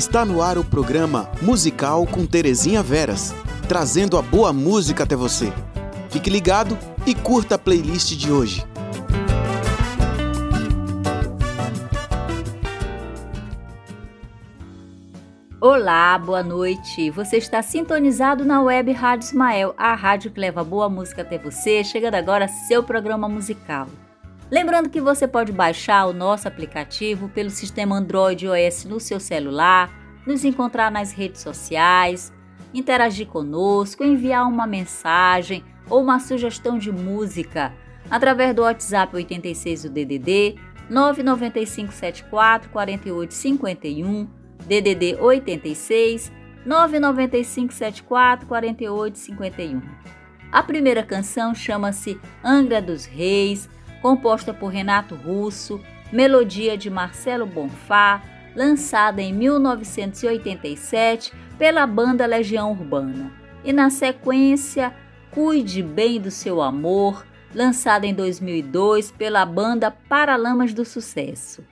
[0.00, 3.34] Está no ar o programa Musical com Terezinha Veras,
[3.68, 5.52] trazendo a boa música até você.
[6.08, 8.66] Fique ligado e curta a playlist de hoje.
[15.60, 17.10] Olá, boa noite.
[17.10, 21.84] Você está sintonizado na web Rádio Ismael, a rádio que leva boa música até você,
[21.84, 23.86] chegando agora seu programa musical.
[24.50, 29.88] Lembrando que você pode baixar o nosso aplicativo pelo sistema Android OS no seu celular,
[30.26, 32.32] nos encontrar nas redes sociais,
[32.74, 37.72] interagir conosco, enviar uma mensagem ou uma sugestão de música
[38.10, 40.56] através do WhatsApp 86 do DDD
[40.90, 44.28] 99574 4851
[44.66, 46.32] DDD 86
[46.66, 49.80] 995 74 48 51.
[50.50, 53.68] A primeira canção chama-se Angra dos Reis,
[54.00, 55.80] composta por Renato Russo,
[56.12, 58.22] melodia de Marcelo Bonfá,
[58.54, 63.32] lançada em 1987 pela banda Legião Urbana.
[63.64, 64.94] E na sequência,
[65.30, 67.24] Cuide Bem do Seu Amor,
[67.54, 71.64] lançada em 2002 pela banda Paralamas do Sucesso.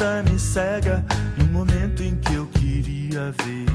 [0.00, 1.04] Arrasta, me cega
[1.36, 3.66] no momento em que eu queria ver.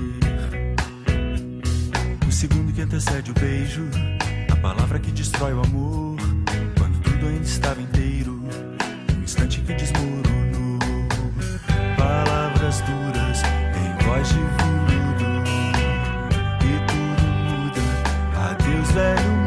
[2.27, 3.83] O segundo que antecede o beijo,
[4.51, 6.17] a palavra que destrói o amor,
[6.77, 8.41] quando tudo ainda estava inteiro,
[9.17, 10.79] o instante que desmoronou.
[11.97, 13.41] Palavras duras
[13.75, 15.25] em voz de veludo,
[16.61, 17.81] e tudo muda.
[18.49, 19.44] Adeus, velho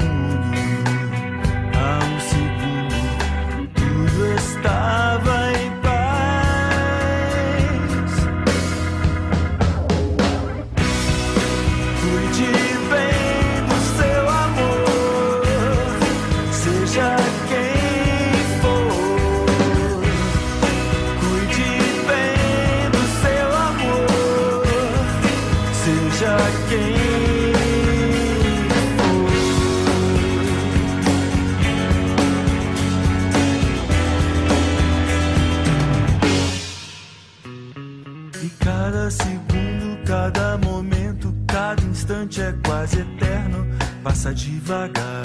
[44.03, 45.23] passa devagar.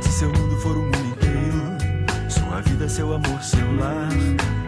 [0.00, 4.08] Se seu mundo for o mundo inteiro, sua vida, seu amor, seu lar,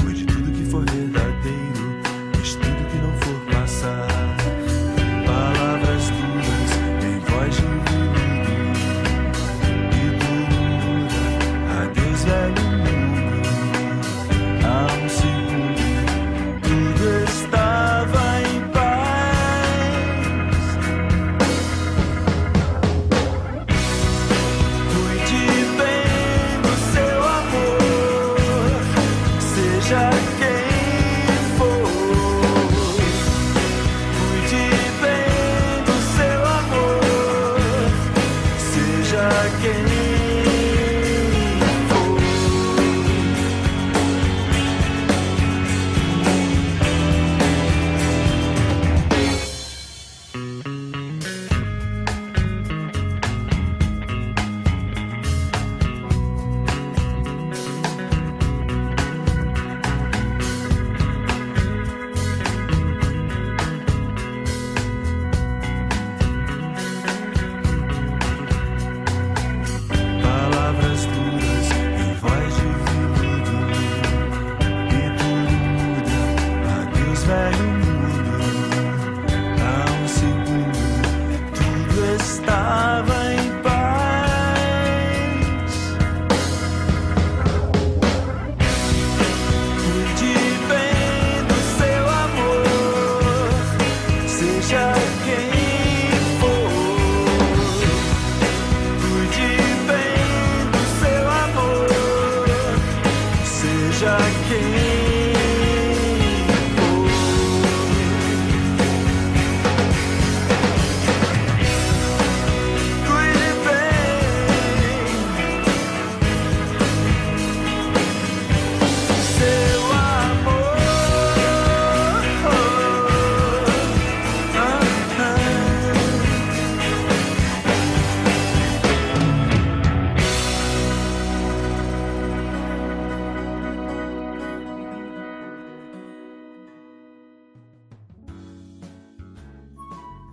[0.02, 1.71] cuide de tudo que for verdadeiro,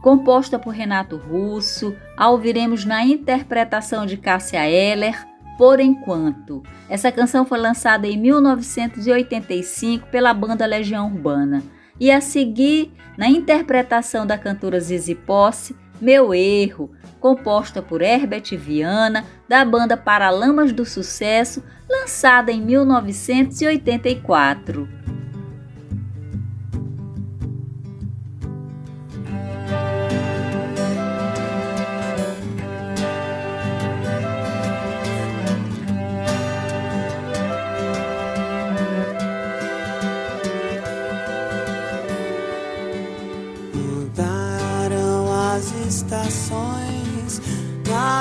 [0.10, 5.24] composta por Renato Russo, a ouviremos na interpretação de Cássia Eller,
[5.56, 6.64] Por Enquanto.
[6.90, 11.62] Essa canção foi lançada em 1985 pela banda Legião Urbana.
[12.00, 16.90] E a seguir, na interpretação da cantora Zizi Posse, Meu Erro,
[17.20, 24.90] composta por Herbert Viana, da banda Paralamas do Sucesso, lançada em 1984.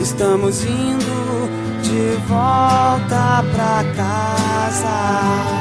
[0.00, 1.48] Estamos indo
[1.82, 5.60] de volta pra casa.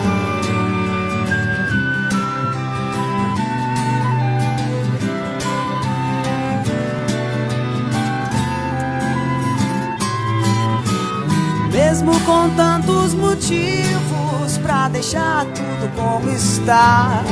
[11.72, 17.24] Mesmo com tantos motivos pra deixar tudo como está.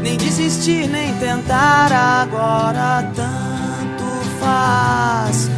[0.00, 4.04] Nem desistir, nem tentar agora, tanto
[4.38, 5.55] faz.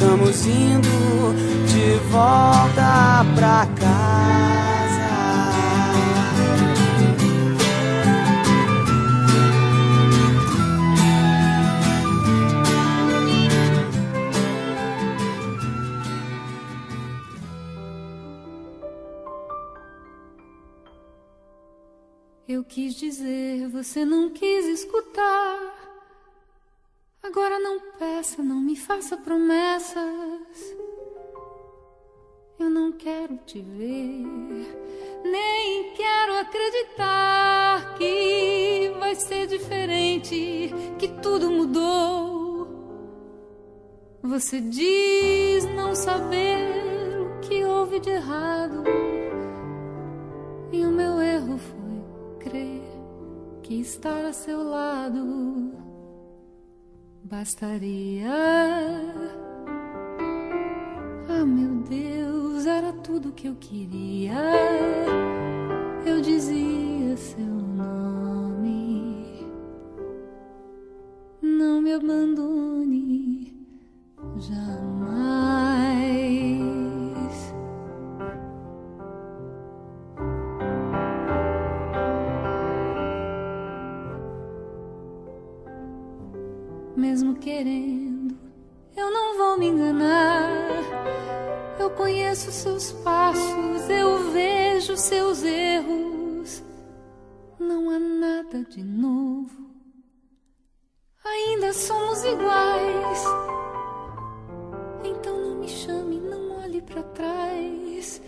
[0.00, 1.34] Estamos indo
[1.66, 4.28] de volta pra casa.
[22.46, 25.87] Eu quis dizer, você não quis escutar.
[27.28, 30.74] Agora não peça, não me faça promessas.
[32.58, 34.24] Eu não quero te ver,
[35.24, 42.66] nem quero acreditar que vai ser diferente, que tudo mudou.
[44.22, 48.84] Você diz não saber o que houve de errado,
[50.72, 52.82] e o meu erro foi crer
[53.62, 55.67] que estar a seu lado
[57.28, 58.30] bastaria.
[61.28, 64.32] Ah, meu Deus, era tudo que eu queria.
[66.06, 69.46] Eu dizia seu nome.
[71.42, 72.77] Não me abandone
[98.68, 99.70] de novo.
[101.24, 103.24] Ainda somos iguais.
[105.04, 108.20] Então não me chame, não olhe para trás.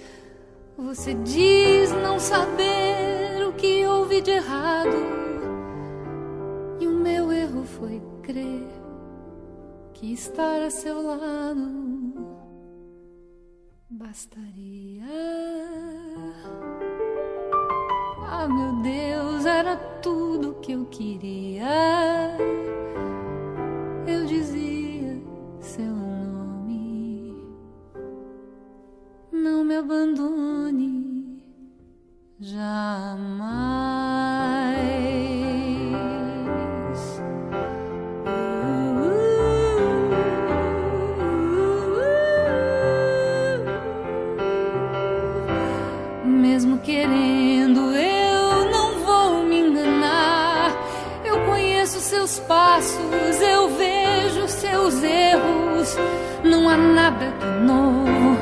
[0.76, 4.97] Você diz não saber o que houve de errado.
[6.80, 8.66] E o meu erro foi crer
[9.92, 11.80] que estar a seu lado
[13.90, 15.04] bastaria.
[18.32, 21.66] Ah, meu Deus, era tudo que eu queria.
[24.06, 25.20] Eu dizia
[25.60, 27.34] seu nome.
[29.32, 31.42] Não me abandone
[32.38, 34.19] jamais.
[52.10, 55.96] Seus passos, eu vejo seus erros.
[56.42, 58.36] Não há nada de novo,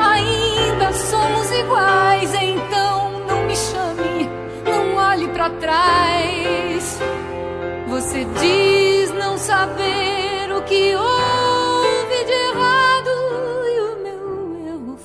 [0.00, 2.34] ainda somos iguais.
[2.34, 4.28] Então não me chame,
[4.64, 6.98] não olhe para trás.
[7.86, 13.10] Você diz não saber o que houve de errado
[13.68, 14.98] e o meu erro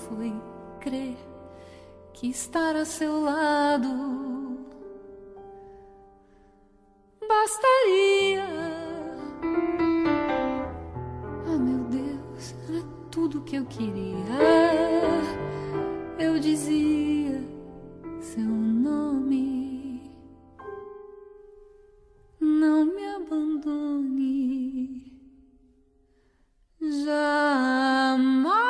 [2.11, 4.18] que estar a seu lado
[7.29, 8.43] bastaria.
[11.45, 12.81] Ah, meu Deus, era
[13.11, 14.15] tudo que eu queria.
[16.17, 17.39] Eu dizia
[18.19, 20.11] seu nome.
[22.39, 24.49] Não me abandone.
[26.81, 28.68] Jamais.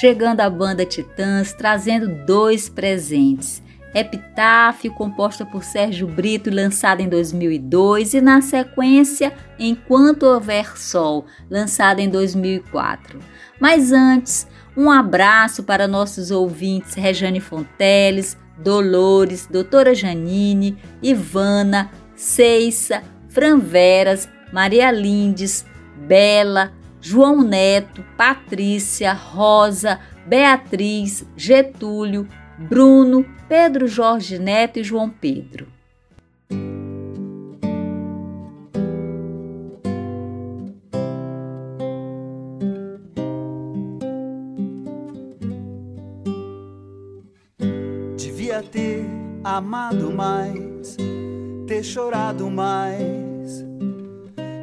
[0.00, 3.62] Chegando a banda Titãs trazendo dois presentes.
[3.94, 11.26] Epitáfio, composta por Sérgio Brito e lançada em 2002, e na sequência Enquanto Houver Sol,
[11.50, 13.18] lançada em 2004.
[13.60, 23.58] Mas antes, um abraço para nossos ouvintes Rejane Fonteles, Dolores, Doutora Janine, Ivana, Ceissa, Fran
[23.58, 25.66] Veras, Maria Lindes,
[26.08, 32.28] Bela, João Neto, Patrícia, Rosa, Beatriz, Getúlio,
[32.58, 35.66] Bruno, Pedro Jorge Neto e João Pedro.
[48.16, 49.04] Devia ter
[49.42, 50.96] amado mais,
[51.66, 53.29] ter chorado mais,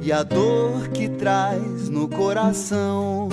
[0.00, 3.28] e a dor que traz no coração.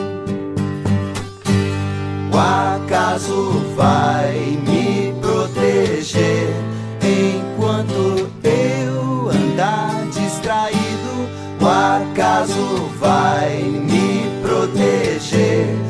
[2.34, 6.54] O acaso vai me proteger
[7.01, 10.86] enquanto eu andar distraído.
[11.62, 15.85] O acaso vai me proteger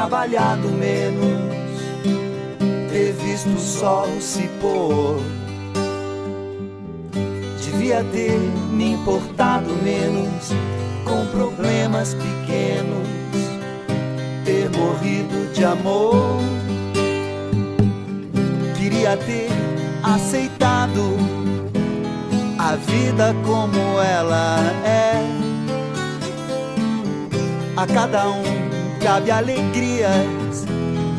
[0.00, 1.78] trabalhado menos,
[2.90, 5.20] ter visto o sol se pôr.
[7.62, 8.38] Devia ter
[8.72, 10.52] me importado menos
[11.04, 13.06] com problemas pequenos,
[14.46, 16.38] ter morrido de amor.
[18.78, 19.50] Queria ter
[20.02, 21.14] aceitado
[22.58, 25.20] a vida como ela é.
[27.76, 28.59] A cada um
[29.00, 30.64] cabe alegrias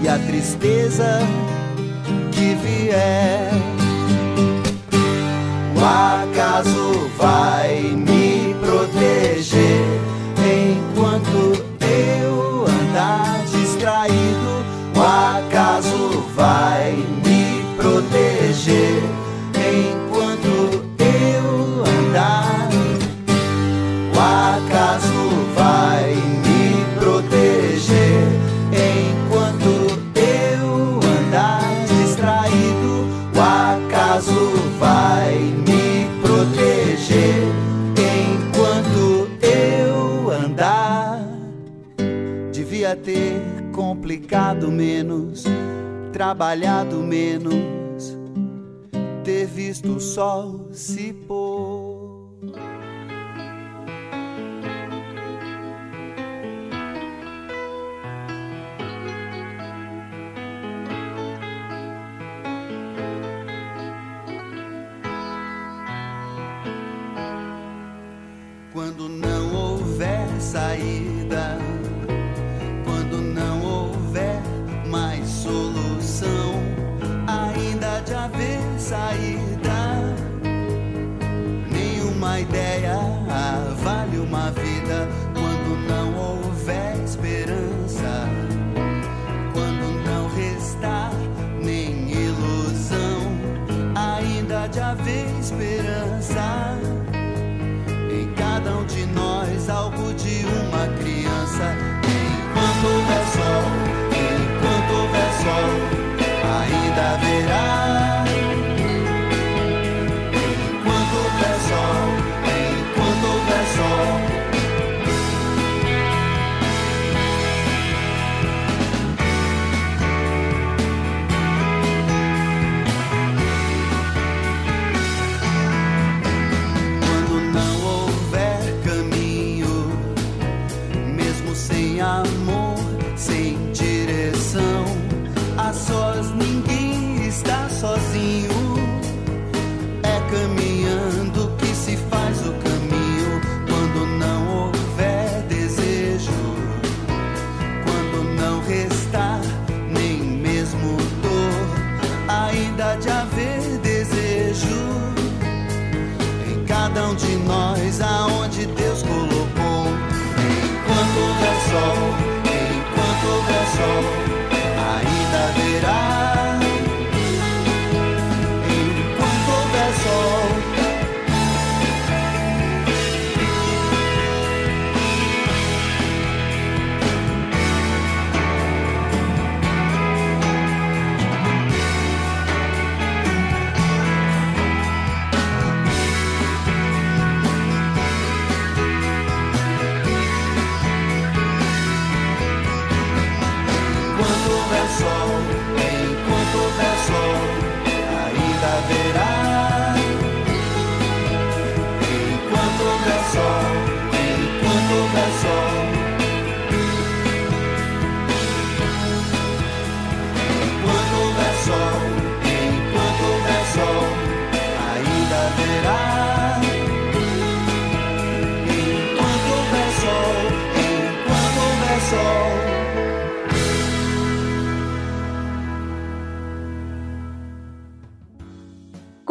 [0.01, 1.19] e a tristeza
[2.31, 3.51] que vier.
[5.75, 9.99] O acaso vai me proteger
[10.37, 14.63] enquanto eu andar distraído.
[14.95, 16.93] O acaso vai
[17.25, 19.20] me proteger
[44.11, 45.45] complicado menos,
[46.11, 47.55] trabalhado menos,
[49.23, 52.27] ter visto o sol se pôr.
[68.73, 71.70] Quando não houver saída,
[75.45, 75.70] mais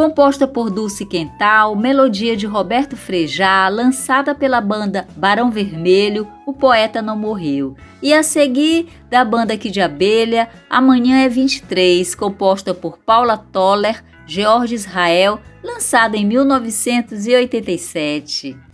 [0.01, 7.03] Composta por Dulce Quental, melodia de Roberto Frejá, lançada pela banda Barão Vermelho, o poeta
[7.03, 7.77] não morreu.
[8.03, 14.03] E a seguir, da banda Aqui de Abelha, Amanhã é 23, composta por Paula Toller,
[14.27, 18.70] George Israel, lançada em 1987.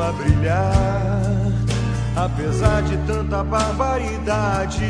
[0.00, 1.52] A brilhar,
[2.16, 4.84] apesar de tanta barbaridade.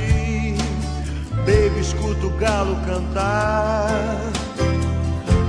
[1.44, 3.90] Baby, escuta o galo cantar,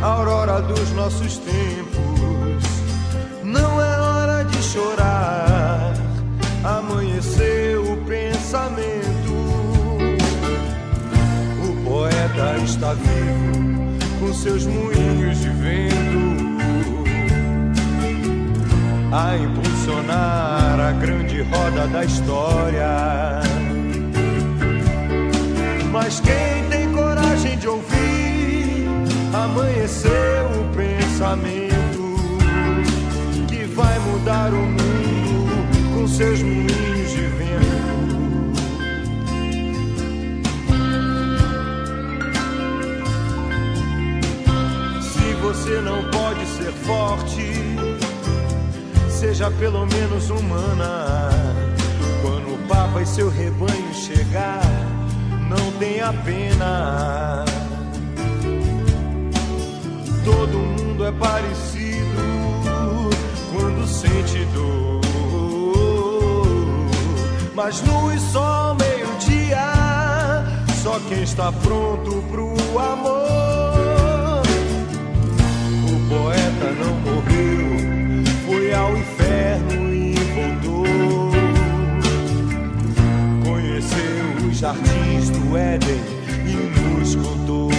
[0.02, 2.64] a aurora dos nossos tempos.
[3.44, 5.94] Não é hora de chorar,
[6.64, 9.34] amanheceu o pensamento.
[11.64, 16.27] O poeta está vivo com seus moinhos de vento
[19.12, 23.42] a impulsionar a grande roda da história.
[25.92, 28.88] Mas quem tem coragem de ouvir,
[29.34, 32.18] amanheceu o pensamento
[33.48, 37.58] que vai mudar o mundo com seus moinhos de vento.
[45.02, 47.47] Se você não pode ser forte,
[49.20, 51.30] seja pelo menos humana.
[52.22, 54.62] Quando o Papa e seu rebanho chegar,
[55.50, 57.44] não tenha pena.
[60.24, 63.10] Todo mundo é parecido
[63.52, 65.02] quando sente dor.
[67.56, 69.74] Mas luz só meio-dia,
[70.84, 74.44] só quem está pronto pro amor.
[75.88, 77.68] O poeta não morreu,
[78.78, 81.32] ao inferno e voltou.
[83.44, 86.00] Conheceu os jardins do Éden
[86.46, 87.72] e nos contou.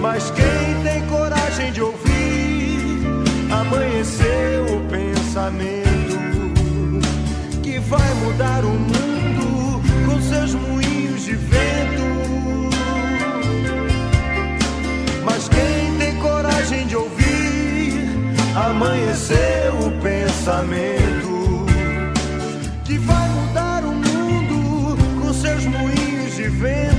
[0.00, 3.06] Mas quem tem coragem de ouvir,
[3.50, 5.86] amanheceu o pensamento
[7.62, 12.06] que vai mudar o mundo com seus moinhos de vento.
[15.24, 17.15] Mas quem tem coragem de ouvir,
[18.56, 21.66] amanheceu o pensamento
[22.84, 26.95] que vai mudar o mundo com seus moinhos de vento.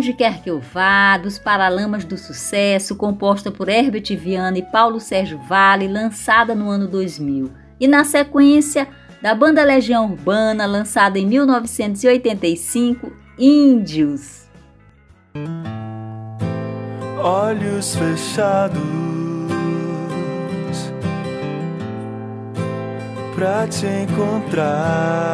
[0.00, 4.98] Aonde Quer Que Eu Vá, dos Paralamas do Sucesso, composta por Herbert Viana e Paulo
[4.98, 7.50] Sérgio Vale, lançada no ano 2000.
[7.78, 8.88] E na sequência,
[9.20, 14.48] da banda Legião Urbana, lançada em 1985, Índios.
[17.22, 18.80] Olhos fechados
[23.34, 25.30] pra te encontrar.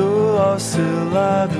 [0.00, 1.58] Estou ao seu lado,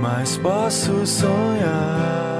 [0.00, 2.35] mas posso sonhar.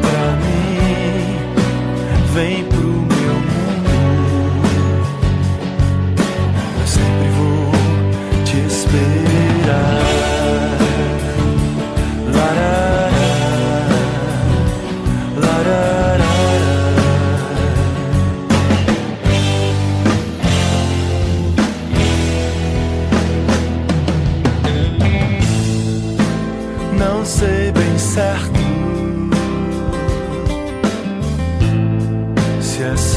[0.00, 1.36] Pra mim,
[2.34, 2.99] vem pro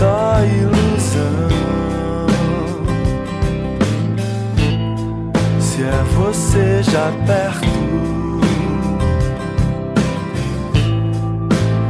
[0.03, 1.47] só ilusão,
[5.61, 7.69] se é você já perto,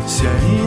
[0.05, 0.62] se é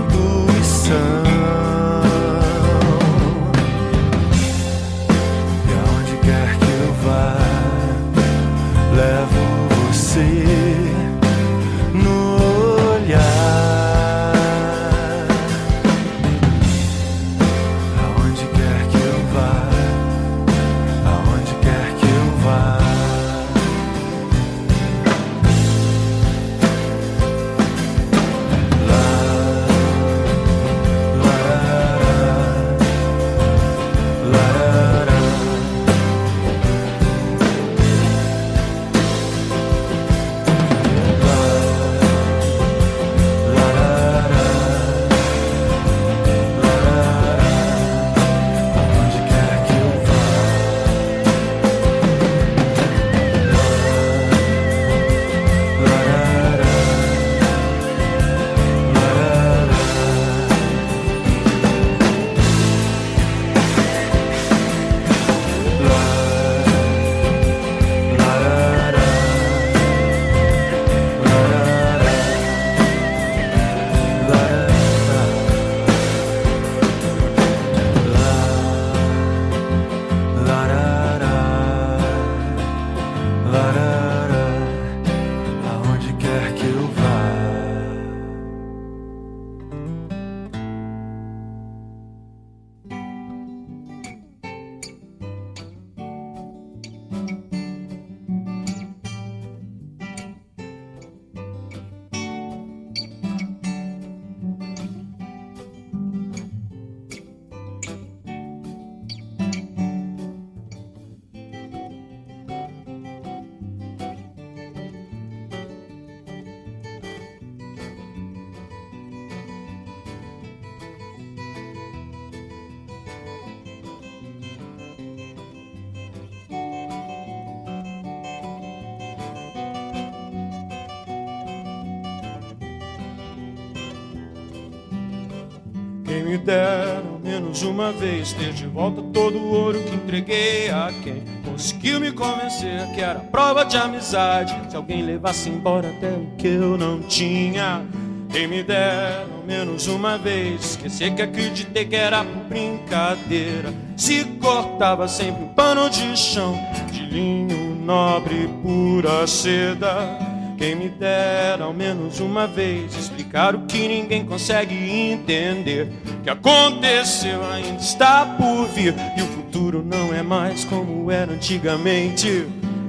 [137.57, 142.13] menos uma vez ter de volta todo o ouro que entreguei a quem conseguiu me
[142.13, 144.55] convencer que era prova de amizade.
[144.69, 147.83] Se alguém levasse embora até o que eu não tinha.
[148.31, 153.73] Quem me dera ao menos uma vez esquecer que acreditei que era por brincadeira.
[153.97, 156.59] Se cortava sempre um pano de chão
[156.91, 160.26] de linho nobre pura seda.
[160.57, 165.89] Quem me dera ao menos uma vez explicar o que ninguém consegue entender.
[166.23, 172.47] Que aconteceu ainda está por vir e o futuro não é mais como era antigamente.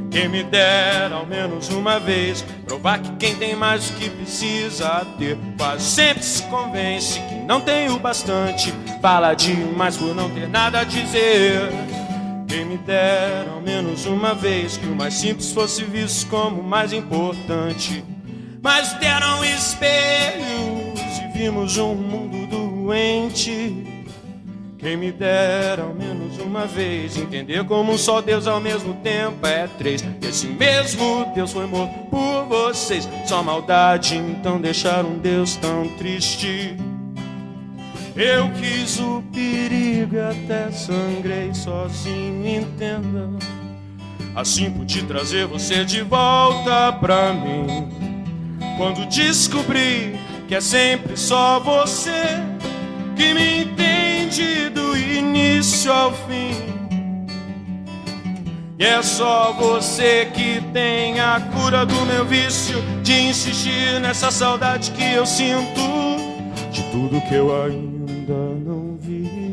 [0.09, 5.05] Quem me dera ao menos uma vez provar que quem tem mais do que precisa
[5.20, 8.74] ter quase sempre se convence que não tem o bastante.
[9.01, 11.70] Fala demais por não ter nada a dizer.
[12.48, 16.64] Quem me dera ao menos uma vez que o mais simples fosse visto como o
[16.64, 18.04] mais importante.
[18.62, 23.86] Mas deram espelhos e vimos um mundo doente.
[24.78, 29.68] Quem me dera ao menos uma vez entender como só Deus ao mesmo tempo é
[29.78, 30.04] três.
[30.22, 33.10] Esse mesmo Deus foi morto por vocês.
[33.26, 36.78] Só maldade, então deixar um Deus tão triste.
[38.18, 43.30] Eu quis o perigo até sangrei sozinho, entenda.
[44.36, 47.88] Assim pude trazer você de volta pra mim.
[48.76, 52.41] Quando descobri que é sempre só você
[53.15, 56.57] que me entende do início ao fim.
[58.80, 64.89] E é só você que tem a cura do meu vício de insistir nessa saudade
[64.89, 65.82] que eu sinto
[66.72, 67.97] de tudo que eu ainda
[68.34, 69.47] não vi.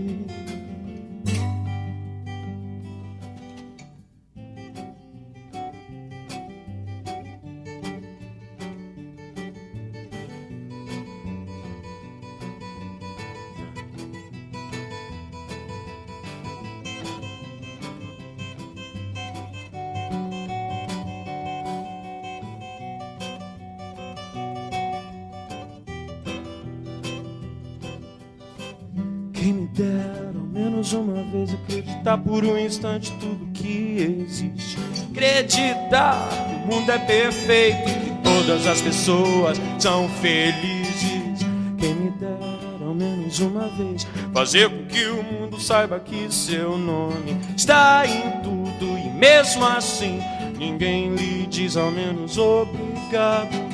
[32.05, 34.77] Acreditar por um instante tudo que existe.
[35.11, 41.47] Acreditar que o mundo é perfeito, que todas as pessoas são felizes.
[41.79, 46.77] Quem me dera ao menos uma vez fazer com que o mundo saiba que seu
[46.77, 50.21] nome está em tudo e mesmo assim
[50.59, 53.65] ninguém lhe diz ao menos obrigado.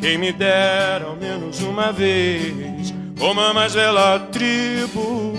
[0.00, 5.34] Quem me dera ao menos uma vez como a mais bela tribo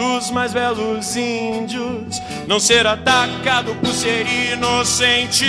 [0.00, 5.44] dos mais belos índios, não ser atacado por ser inocente.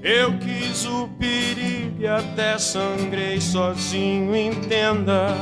[0.00, 5.34] Eu quis o perigo e até sangrei sozinho, entenda.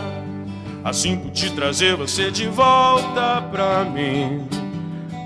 [0.82, 4.48] Assim pude trazer você de volta pra mim.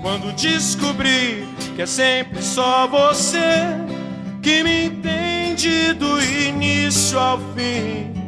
[0.01, 3.63] Quando descobri que é sempre só você
[4.41, 8.18] que me entende do início ao fim.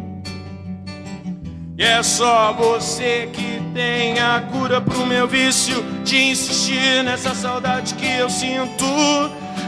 [1.82, 7.96] E é só você que tem a cura pro meu vício de insistir nessa saudade
[7.96, 8.86] que eu sinto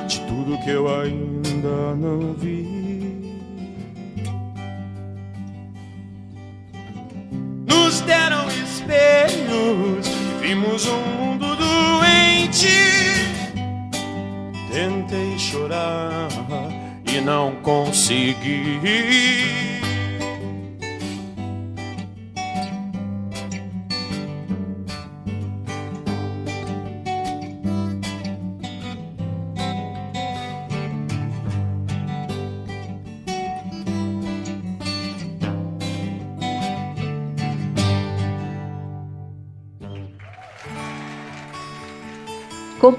[0.08, 3.42] de tudo que eu ainda não vi.
[7.68, 10.08] Nos deram espelhos
[10.40, 12.68] vimos um mundo doente.
[14.72, 16.28] Tentei chorar
[17.12, 19.73] e não consegui.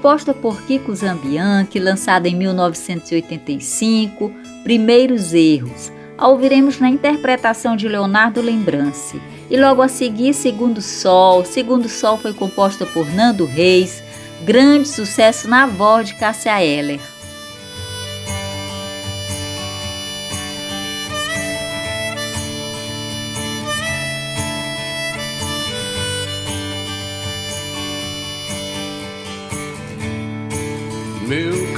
[0.05, 4.31] Composta por Kiko Zambianchi, lançada em 1985,
[4.63, 9.19] Primeiros Erros, a ouviremos na interpretação de Leonardo Lembrance.
[9.49, 11.43] E logo a seguir, Segundo Sol.
[11.43, 14.03] Segundo Sol foi composta por Nando Reis,
[14.43, 17.01] grande sucesso na voz de Cássia Eller.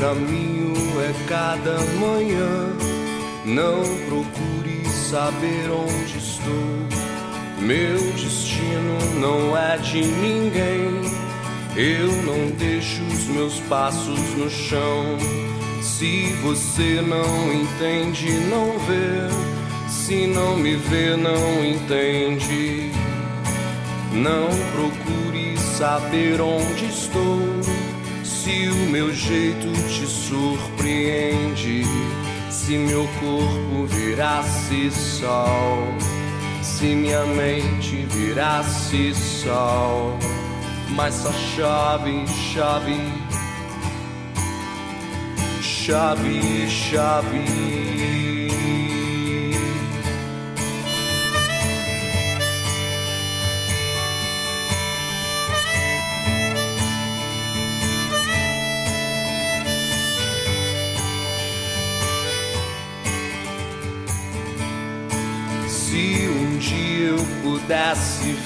[0.08, 2.70] Caminho é cada manhã.
[3.44, 7.08] Não procure saber onde estou.
[7.60, 11.02] Meu destino não é de ninguém.
[11.76, 15.18] Eu não deixo os meus passos no chão.
[15.82, 19.28] Se você não entende, não vê,
[19.90, 22.92] Se não me vê, não entende.
[24.14, 27.77] Não procure saber onde estou.
[28.48, 31.84] Se o meu jeito te surpreende.
[32.50, 35.94] Se meu corpo virasse sol.
[36.64, 40.18] Se minha mente virasse sol.
[40.92, 43.02] Mas só chove, chove.
[45.62, 48.07] Chove, chove.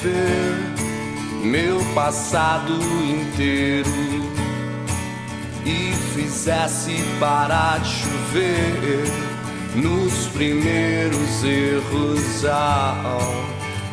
[0.01, 2.73] Pudesse ver meu passado
[3.03, 3.89] inteiro
[5.65, 9.03] e fizesse parar de chover
[9.75, 13.19] nos primeiros erros, ah,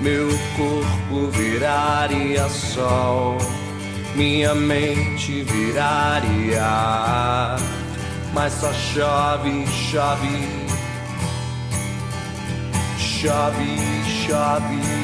[0.01, 3.39] meu corpo viraria sol,
[4.15, 7.59] minha mente viraria ar,
[8.33, 10.69] mas só chove, chove
[13.19, 14.98] chove, chove.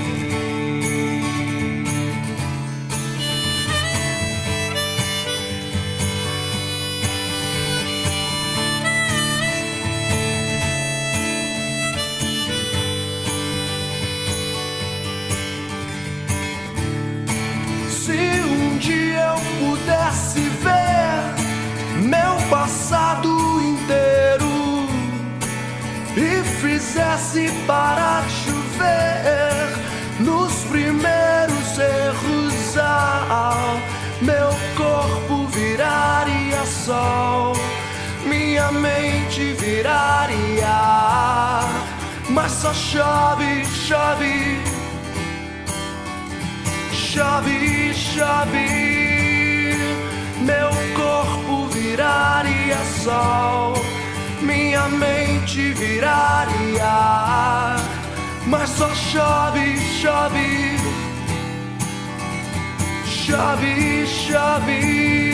[42.64, 44.58] Só chove, chove,
[46.92, 48.68] chove, chove,
[50.40, 53.74] meu corpo viraria sol.
[54.40, 57.80] Minha mente viraria ar,
[58.46, 60.78] mas só chove, chove,
[63.04, 65.33] chove, chove.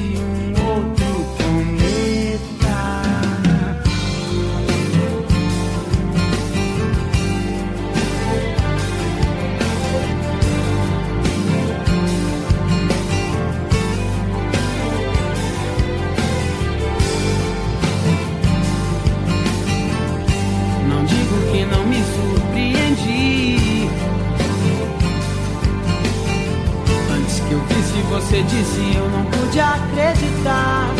[28.11, 30.93] você disse eu não pude acreditar.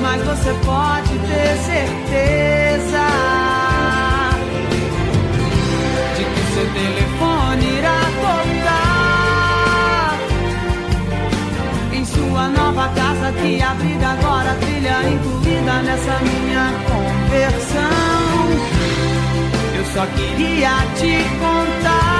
[0.00, 3.06] Mas você pode ter certeza
[6.16, 10.16] de que seu telefone irá tocar
[11.92, 17.90] em sua nova casa que abriga agora trilha incluída nessa minha conversão.
[19.76, 22.15] Eu só queria te contar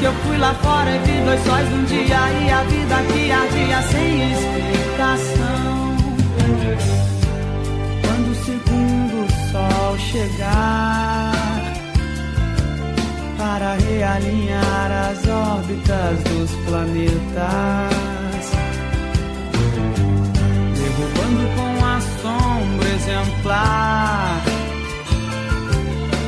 [0.00, 3.30] que eu fui lá fora e vi dois sóis num dia e a vida que
[3.30, 5.96] ardia sem explicação.
[8.02, 11.40] Quando o segundo sol chegar
[13.90, 17.90] aprender a alinhar as órbitas dos planetas.
[20.76, 24.42] Derrubando com assombro exemplar.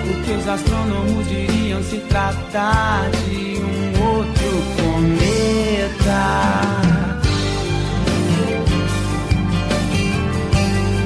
[0.04, 3.51] O que os astrônomos diriam se tratar de
[4.04, 6.24] outro cometa.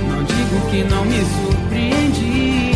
[0.09, 2.73] Não digo que não me surpreendi.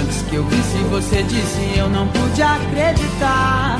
[0.00, 3.78] Antes que eu visse, você disse, eu não pude acreditar.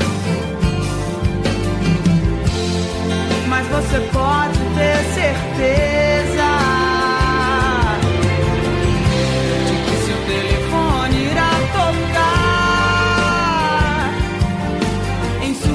[3.47, 6.82] Mas você pode ter certeza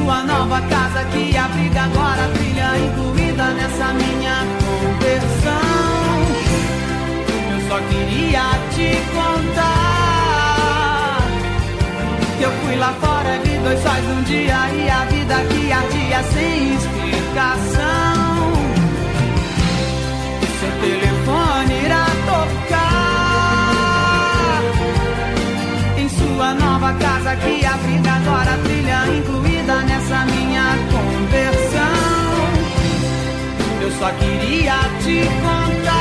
[0.08, 6.22] sua nova casa que abriga agora a trilha incluída nessa minha conversão.
[7.52, 8.44] Eu só queria
[8.74, 9.68] te contar
[12.38, 16.22] que eu fui lá fora, vi dois sóis num dia e a vida que ardia
[16.32, 18.16] sem explicação.
[20.58, 22.88] Seu telefone irá tocar
[25.98, 31.98] em sua nova casa que abriga agora a trilha incluída nessa minha conversão.
[33.82, 35.98] Eu só queria te contar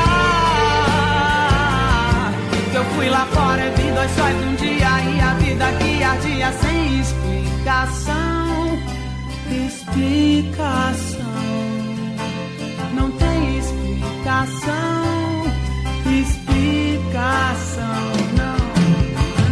[2.70, 6.02] que eu fui lá fora e vi dois sóis num dia e a vida que
[6.02, 8.78] ardia sem explicação.
[9.66, 11.18] Explicação.
[12.94, 15.44] Não tem explicação.
[16.20, 17.84] Explicação.
[18.34, 18.56] Não.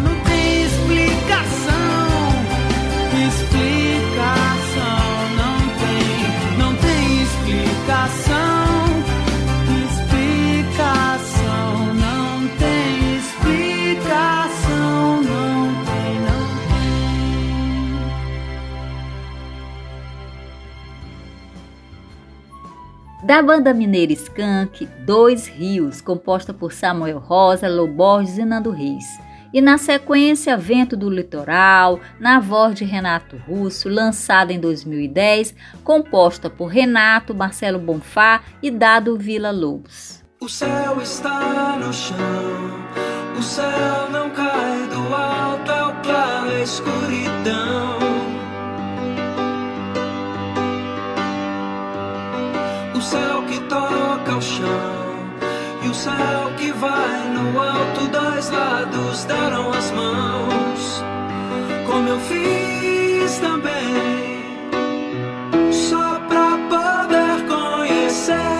[0.02, 0.64] Não tem.
[0.64, 1.85] Explicação.
[23.36, 29.04] Da banda mineira Skank, Dois Rios, composta por Samuel Rosa, Lou Borges e Nando Reis.
[29.52, 36.48] E na sequência, Vento do Litoral, na voz de Renato Russo, lançada em 2010, composta
[36.48, 40.24] por Renato, Marcelo Bonfá e Dado Vila Lobos.
[40.40, 42.16] O céu está no chão,
[43.38, 47.95] o céu não cai do alto, é o claro, a escuridão.
[53.06, 55.06] Céu que toca o chão
[55.82, 61.04] e o céu que vai no alto, dois lados deram as mãos,
[61.86, 64.42] como eu fiz também,
[65.72, 68.55] só pra poder conhecer.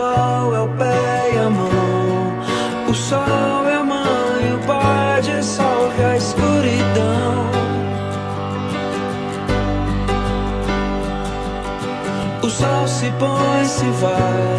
[0.00, 2.88] Sol é o pé e a mão.
[2.88, 7.34] O sol é a mãe, o pai dissolve a escuridão.
[12.42, 14.54] O sol se põe, se vai.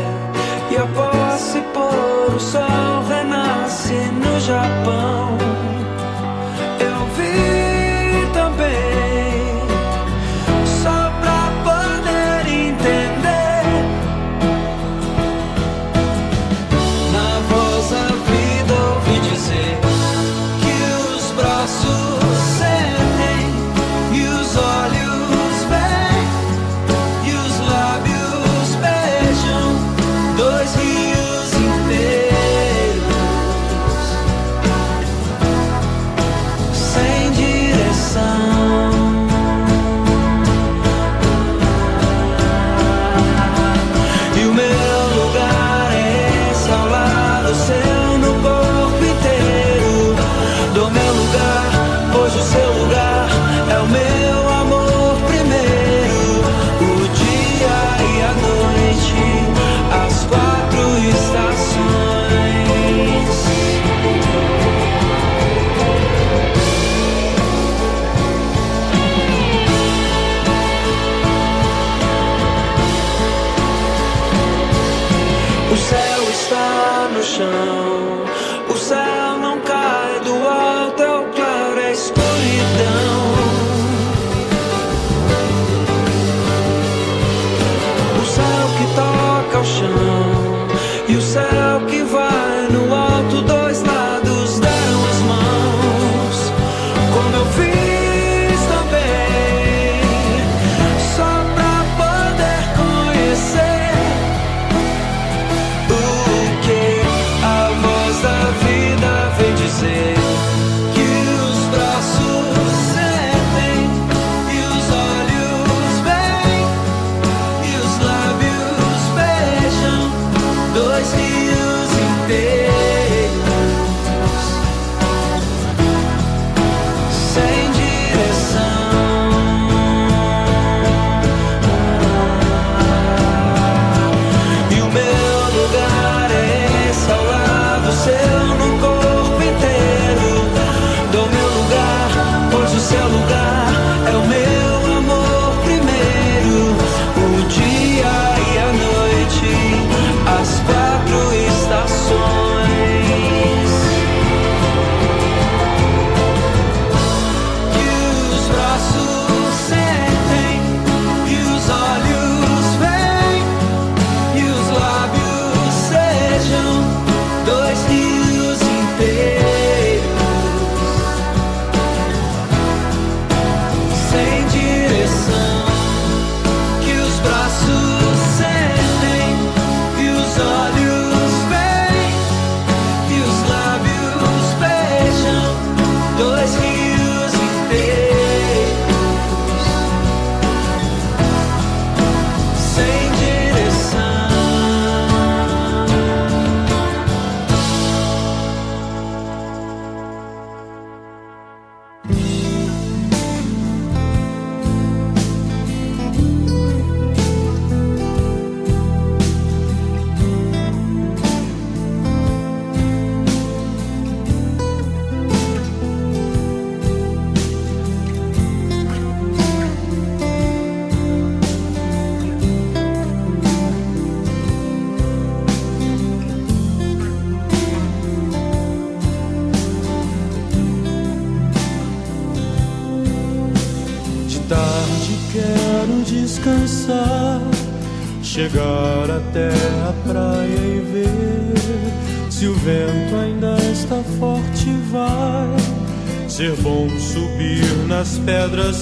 [0.71, 5.30] E após se pôr, o sol renasce no Japão.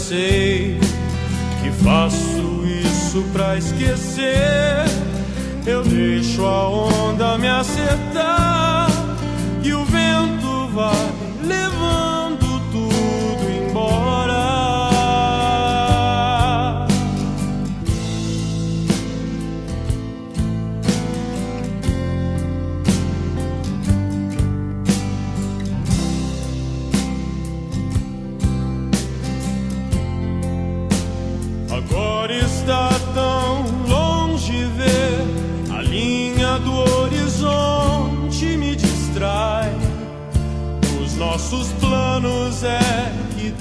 [0.10, 0.49] say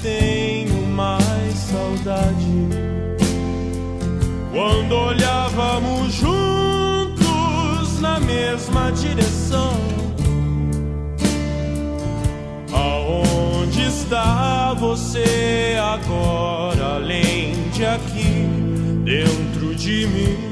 [0.02, 2.68] tenho mais saudade.
[4.52, 9.76] Quando olhávamos juntos na mesma direção,
[12.72, 18.46] aonde está você agora, além de aqui,
[19.04, 20.47] dentro de mim?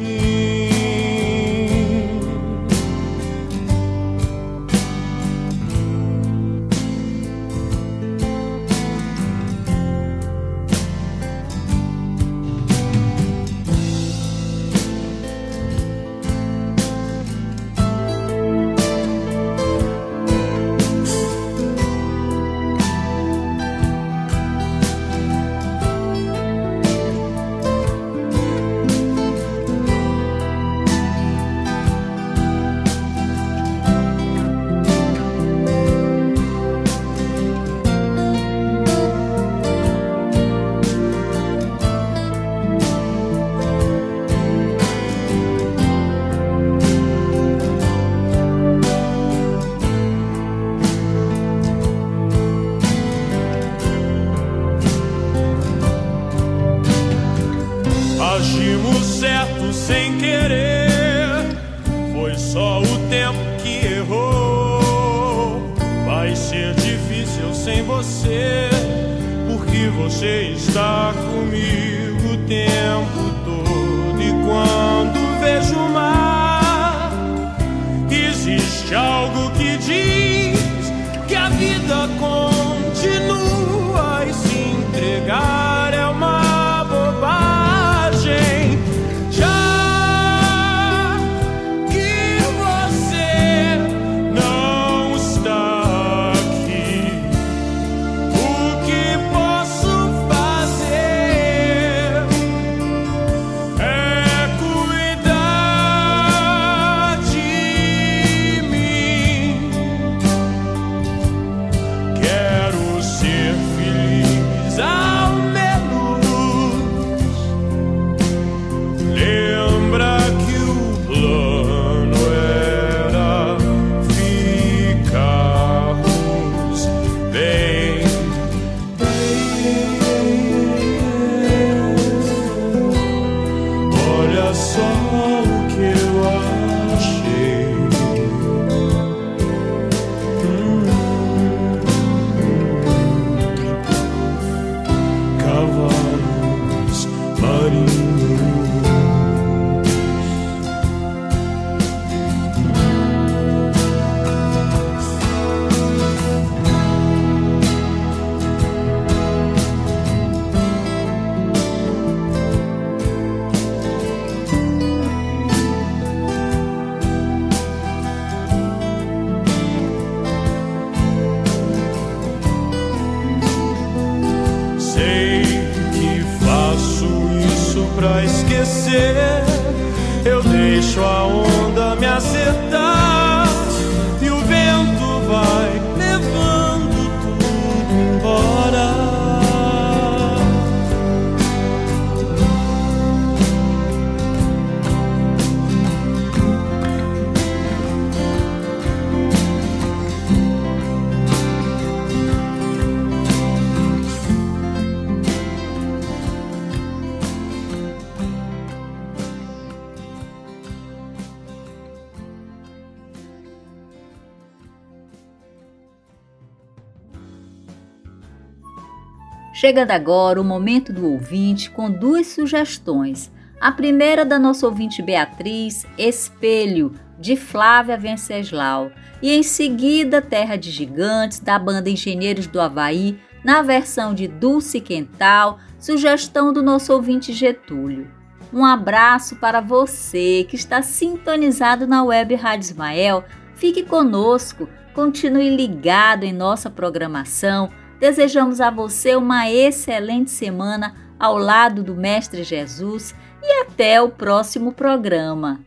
[219.56, 223.32] Chegando agora o momento do ouvinte com duas sugestões.
[223.58, 228.92] A primeira da nossa ouvinte Beatriz, Espelho, de Flávia Venceslau.
[229.22, 234.78] E em seguida, Terra de Gigantes, da banda Engenheiros do Havaí, na versão de Dulce
[234.78, 238.10] Quental, sugestão do nosso ouvinte Getúlio.
[238.52, 243.24] Um abraço para você que está sintonizado na web Rádio Ismael.
[243.54, 247.70] Fique conosco, continue ligado em nossa programação.
[247.98, 254.72] Desejamos a você uma excelente semana ao lado do Mestre Jesus e até o próximo
[254.72, 255.60] programa.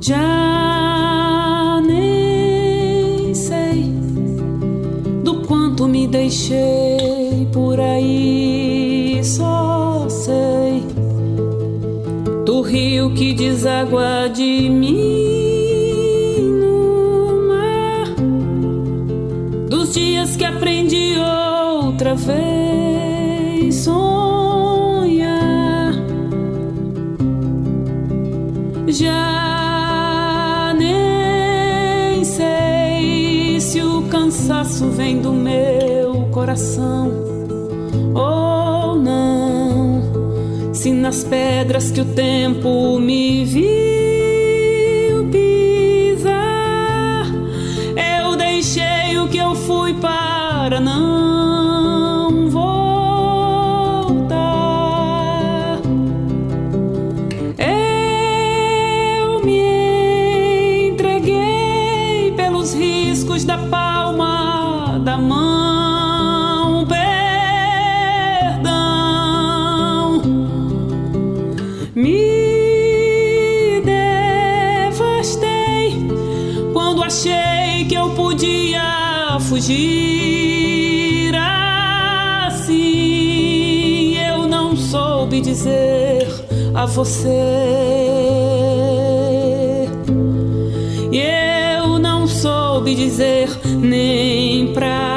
[0.00, 3.92] Já nem sei
[5.22, 9.73] do quanto me deixei por aí, só
[13.04, 15.54] rio que deságua de mim.
[19.92, 21.14] dias que aprendi
[21.80, 25.24] outra vez sonhar.
[28.88, 37.23] Já nem sei se o cansaço vem do meu coração
[40.84, 43.93] Se nas pedras que o tempo me viu
[77.04, 80.24] achei que eu podia fugir.
[85.54, 86.26] dizer
[86.74, 87.28] a você.
[91.12, 91.20] E
[91.78, 95.13] eu não soube dizer nem pra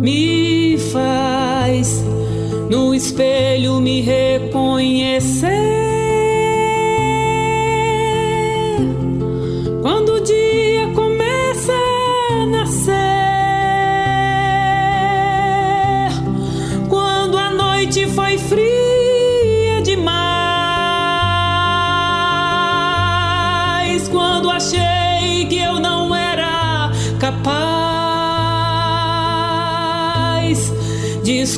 [0.00, 2.02] Me faz
[2.70, 5.77] no espelho me reconhecer.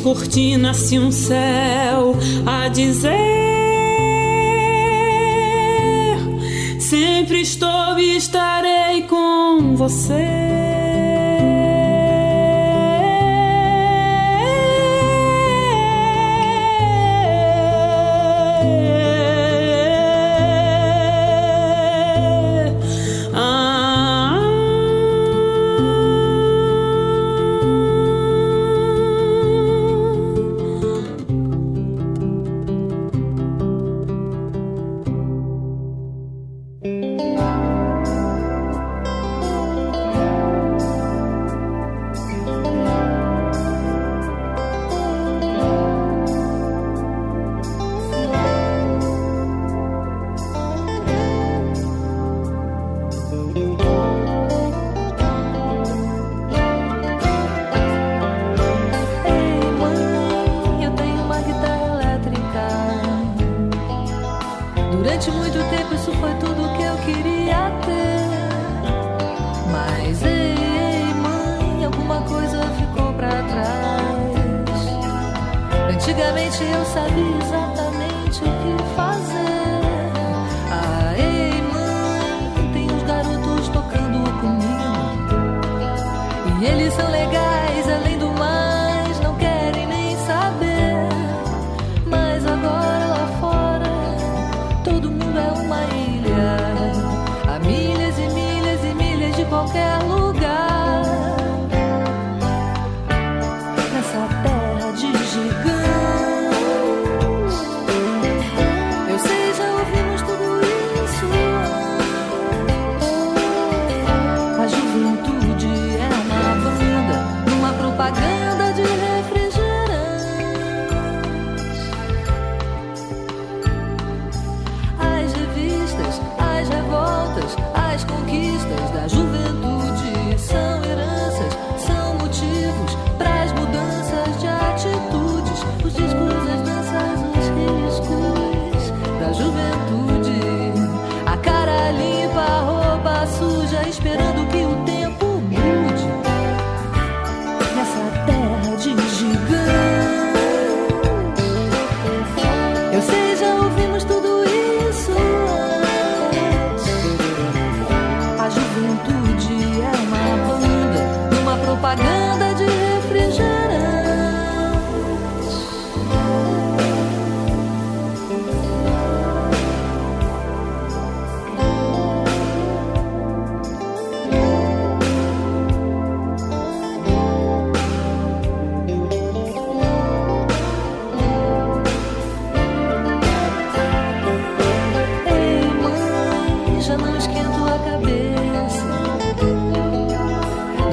[0.01, 3.11] Descortina-se um céu a dizer:
[6.78, 10.89] Sempre estou e estarei com você.
[65.20, 68.24] Durante muito tempo isso foi tudo que eu queria ter.
[69.70, 74.34] Mas ei, mãe, alguma coisa ficou para trás.
[75.94, 77.69] Antigamente eu sabia exatamente.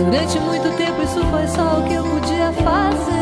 [0.10, 3.16] Durante muito tempo isso foi só o que eu podia fazer.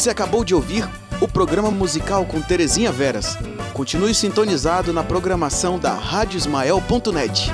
[0.00, 0.88] Você acabou de ouvir
[1.20, 3.36] o programa musical com Terezinha Veras.
[3.74, 7.52] Continue sintonizado na programação da radiosmael.net.